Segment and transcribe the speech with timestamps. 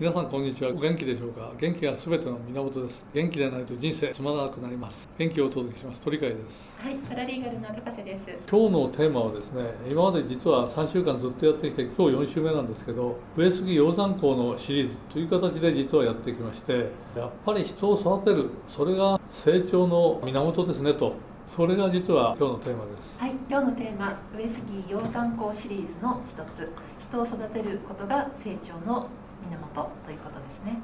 [0.00, 0.70] 皆さんこんにちは。
[0.70, 1.52] お元気でしょうか？
[1.58, 3.04] 元気がすべての源です。
[3.12, 5.10] 元気でないと人生つまらなくなります。
[5.18, 6.00] 元気をお届けします。
[6.00, 6.72] 鳥海です。
[6.78, 8.26] はいパラリーガルの高瀬です。
[8.50, 21.12] 今日のテーマはですね今まで実は3週間ずっとやってきて今日4週目なんですけど上杉鷹山校のシリーズという形で実はやってきましてやっぱり人を育てるそれが成長の源ですねと
[21.46, 23.18] それが実は今日のテーマです。
[23.18, 26.70] はい今日のテーマ上杉鷹山校シリーズの一つ。
[27.10, 29.08] 人を育てることが成長の
[29.48, 30.80] 源ということですね。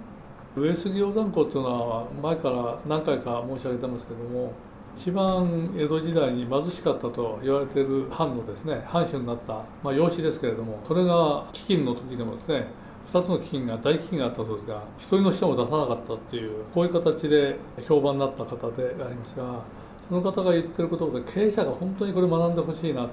[0.57, 4.53] 上杉鷹山校というのは前から何回か申し上げてますけども
[4.97, 12.67] 一番江戸時代に貧しかったと言われている藩のですね藩主になった、まあ、養子ですけれどもそれが飢饉の時でもですね
[13.13, 19.63] 2つの飢饉が大飢饉があったそうですが一人の人も出さなかったっていうこういう形で評判になった方でありますが
[20.09, 23.11] その方が言ってる言葉で経営者が本当にこれ学んでほしいなと。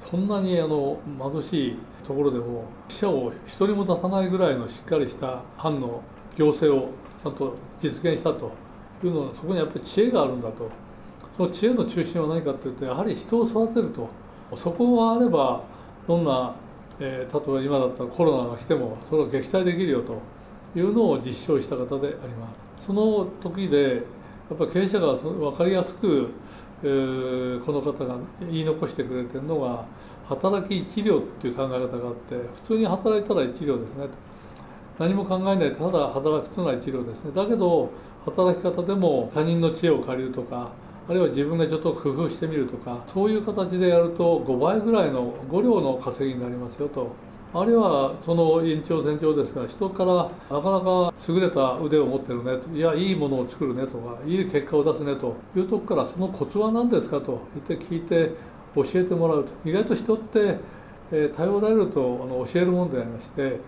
[0.00, 0.98] そんなにあの
[1.32, 6.02] 貧しいところでも死者を一人も出さないぐらいのしっかりした藩の
[6.36, 6.90] 行政を
[7.22, 8.52] ちゃんと実現したと
[9.02, 10.70] いうのはそこにやっぱり知恵があるんだと。
[11.38, 14.08] その知恵の中心は何かというとやはり人を育てると
[14.56, 15.62] そこがあれば
[16.08, 16.56] どんな、
[16.98, 20.20] えー、例えば今だったらコロナが来てもそれを撃退できるよと
[20.76, 22.86] いうのを実証した方であります。
[22.86, 24.02] その時で
[24.50, 26.30] やっぱり経営者が分かりやすく
[26.82, 29.84] えー、この方が言い残してくれてるのが
[30.28, 34.10] 働き一両っていう考え方があって普通に働いたら一両ですねと。
[34.98, 37.32] 何も考えないただ働くというのは一両ですね。
[37.34, 37.90] だけど
[38.24, 40.70] 働き方でも他人の知恵を借りるとか
[41.08, 47.12] あるいは自分がちょっと工夫してみるとかそういう形でやると5倍ぐらいの5両の稼ぎになりますよと。
[47.54, 58.32] あるいはその延長線上ですから人からなかなか優れた腕を持ってるねといやいいものを作るねとかいい結果を出すねというとこからそのコツは何ですかと言って聞いて
[58.74, 59.52] 教えてもらうと。
[59.64, 60.58] 意外と人って、
[61.10, 63.60] えー、頼られるとあの教えるものでありまして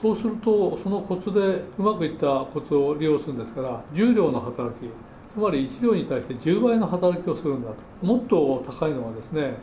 [0.00, 1.40] そうするとそのコツで
[1.78, 4.88] うまくいったコツを利用するんですから重量の働き
[5.32, 7.76] つまり1両に対して10倍の働きをするんだと。
[8.06, 9.56] もっと高いのはですね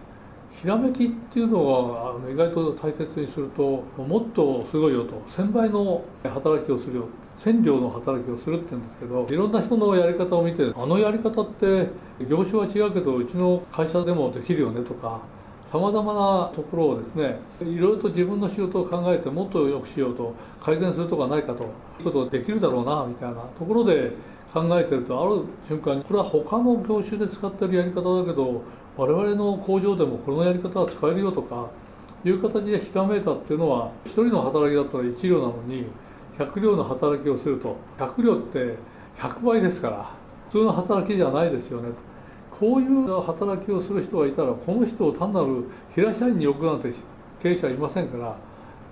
[0.62, 5.22] ひらめきっていうのは意外と大切にするともっとすごいよと。
[5.30, 7.06] 1000倍の働きをするよ。
[7.40, 11.90] 1000両の働きをするって言うんですけどいろんな人のやり方を見てあのやり方って
[12.30, 15.22] 業種は違うけどうちの会社でもできるよねとか
[15.72, 21.66] さまざまなところをですねいろいろと自分の仕事を考えてもっと良くしようと改善するとかないかとい
[22.02, 24.12] うことができるだろうなみたいなところで
[24.54, 28.62] 考えてるとある瞬間にこれは他の業種で使ってるやり方だけど
[28.96, 31.70] 我々の工場でもこのやり方は使えるよとか
[32.24, 35.86] いう形でひらめいたっていうのは1人の働きだったら1両なのに
[36.38, 38.78] 100両の働きをすると100両って
[39.18, 40.12] 100倍ですから
[40.50, 41.96] 普通の働きじゃないですよねと。
[42.52, 46.94] こういう働きをする人がいたらこの人を単なる平社員に置くなんて
[47.42, 48.38] 経営者はいませんから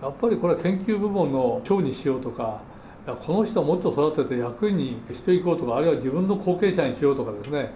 [0.01, 2.61] やっぱりこれは研究部門の長にしようとか
[3.05, 7.71] この人はもっと育てて役員にしていこうとかあるいは自分の後継者にしようとかですね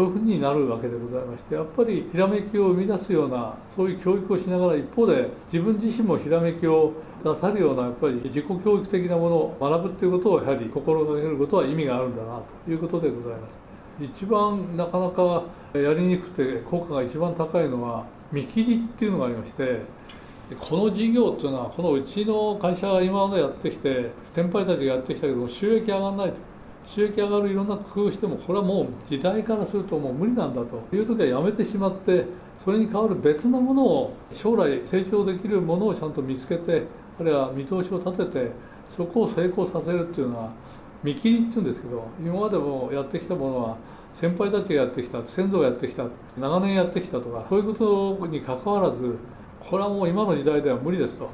[0.00, 13.58] そういうふうになるわけでございましてやっぱりひらめきを生み出すようなそういう教育をしながら一方で自分自身もひらめきを出さるようなやっぱり自己教育的なものを学ぶっていうことをやはり心がけることは意味があるんだなということでございます。
[14.00, 15.42] 一番なかなか
[15.74, 19.82] やりにくくて効果が一番高いのは見切りっていうのがありまして
[20.58, 26.49] この事業っていうのはこのうちの会社が今までやってきて先輩たちがやってきたけど収益上がらないと
[26.86, 32.24] 収益上がるいろんな工夫してもこれはもう時代からするともう無理なんだという時はやめてしまって
[32.58, 36.84] それに代わる別のものを将来成長できるものをちゃんと見つけて
[37.18, 38.52] あるいは見通しを立てて
[38.88, 40.52] そこを成功させるっていうのは
[41.02, 43.76] 見切りっていうんですけど今までもやってきたものは
[44.12, 46.06] 先輩たちがやってきた先祖がやってきた
[46.38, 49.16] 長年やってきたとかそういうことにかかわらず
[49.60, 51.30] これはもう今の時代では無理ですと。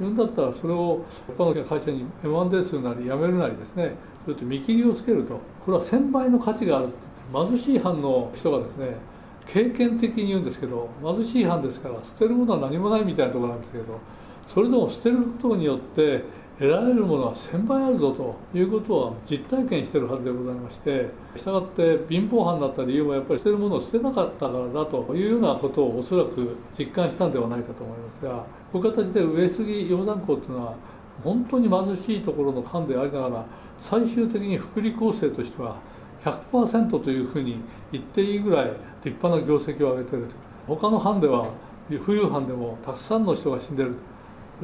[0.00, 3.94] いうんだったらそれを他の会社に M&A するなり辞めるなりですね
[4.30, 6.94] それと見切りをつけるとこれは1000倍の価値があるって
[7.32, 8.96] 貧しい藩の人がですね
[9.44, 13.98] 経験的に言うんですけど貧しい藩ですから捨てるものは何もないみたいなところなんですけど
[14.46, 16.22] それでも捨てることによって
[16.60, 30.74] 得られるものは1000倍あるぞということは実体験してるはずでございましてしたがって貧乏犯になった理由もやっぱり捨てるものを捨てなかったからだというようなことをおそらく実感したんではないかと思いますがこういう形で上杉鷹山校というのは
[31.22, 33.44] 本当に貧しいところの藩でありながら
[33.78, 35.76] 最終的に福利厚生としては
[36.24, 37.60] 100%というふうに
[37.92, 38.72] 言っていいぐらい
[39.04, 40.26] 立派な業績を上げている
[40.66, 41.50] 他の藩では
[41.88, 43.94] 富裕藩でもたくさんの人が死んでる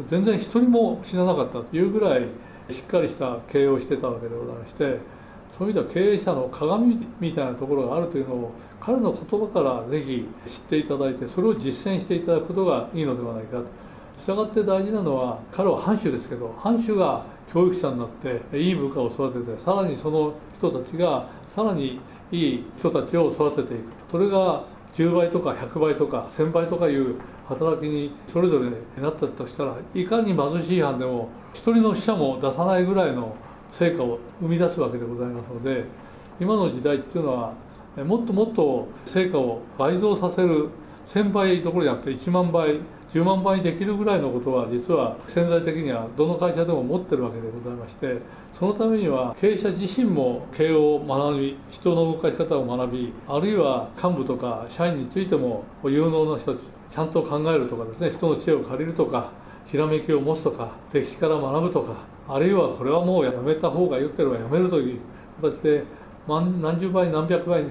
[0.07, 2.27] 全然一人も死ななかったというぐらい
[2.71, 4.99] しっかりした経営をしてたわけでございまして
[5.57, 13.86] そういう意味では経営者の鏡みたいなところがあるというのを彼の言葉からぜひ知っていただいてそれを実践していただくことがいいのではないかと。
[14.19, 22.01] したがって大事なのは彼は藩主ですけど藩主が教育者になっていい部下を育ててさらにその人たちがさらに
[22.33, 23.93] いい人たちを育てていく。
[24.11, 24.65] それが
[24.95, 27.17] 10倍とか100倍とか1000倍とかいう
[27.49, 28.71] 働きにそれぞれ
[29.01, 33.37] なったとしたらいかに貧しい藩でも一人の死者も出さないぐらいの
[33.71, 35.85] 成果を生み出すわけでございますので
[36.41, 37.53] 今の時代っていうのは
[38.05, 40.71] もっともっと成果を倍増させる
[41.07, 42.81] 1000倍どころじゃなくて1万倍
[43.13, 48.21] 10万倍にできるぐらいのことは実は潜在的にはどの会社でも持ってるわけでございまして
[48.53, 59.31] そのためには経営者自身も経営を学び人の動かし方を学びあるいは幹部とか社員についても有能な人ちゃんと考えるとかですね人の知恵を借りるとか
[59.67, 61.95] ひらめきを持つとか歴史から学ぶとか
[62.29, 65.01] あるいはこれはもうやめた方がよければやめるという
[65.41, 65.85] 形で
[66.29, 67.65] 何十倍何百倍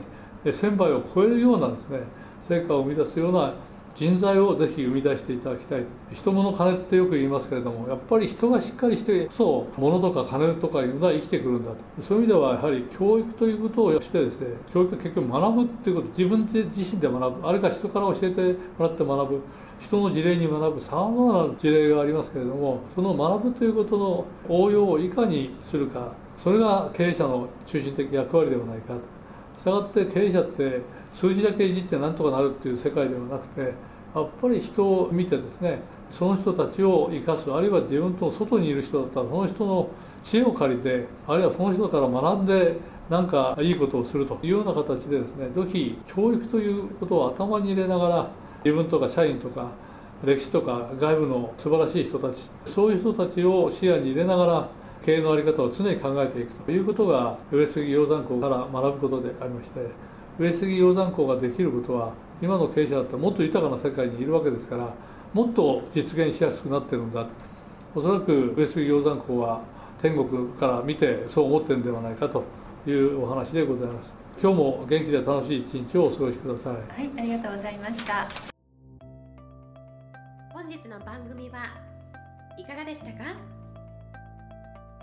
[0.52, 2.00] 千倍を超えるようなですね
[2.48, 3.54] 成果を生み出すような
[3.96, 11.78] 人材をぜひ生み出していただきたい人物金ってよく言いますけれどもやっぱり人がしっかりしてこそ物とか金とかいうのは生きてくるんだと。
[12.02, 17.48] そういう意味ではやはり教育ということをしてですね教育は結局学ぶっていうこと自分で自身で学ぶ。
[17.48, 18.42] あるいは人から教えて
[18.78, 19.42] もらって学ぶ。
[19.80, 20.82] 人の事例に学ぶ。
[20.82, 26.12] さまざまな事例がありますけれどもその学ぶということの応用をいかにするか。
[26.36, 29.15] それが経営者の中心的役割ではないかと。
[29.60, 30.82] したがって経営者って
[31.12, 33.62] 数字だけいじってなんとかなるっていう世界ではなくて
[34.16, 39.90] やっぱり人を見てですねその人たちを生かすあるいは自分と外にいる人だったらその人の
[40.24, 42.78] 知恵を借りてあるいはその人から学んで
[43.10, 48.30] 何かいいことをするというような形でですねぜひ教育ということを頭に入れながら
[48.64, 49.72] 自分とか社員とか
[50.24, 54.70] 歴史とか外部の素晴らしい人たちそういう人たちを視野に入れながら
[55.06, 59.80] 経営の在り方を常に考えていくということが上杉鷹山校から学ぶことでありまして
[60.40, 64.94] 上杉鷹山校ができることは今の経営者だったらもっと豊かな世界にいるわけですから
[65.34, 67.32] もっと実現しやすくなってるんだと。
[67.94, 69.62] おそらく上杉鷹山校は
[70.02, 72.44] 天国から見てそう思ってるんではないかと。
[72.88, 74.14] いうお話でございます。
[74.40, 76.74] 今日も元気で楽しい一日をお過ごしください。
[76.74, 78.28] はいありがとうございました。
[80.54, 81.66] 本日の番組は
[82.60, 83.55] いかがでしたか？